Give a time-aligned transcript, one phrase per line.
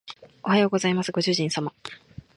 [0.41, 1.71] おはようございますご主人様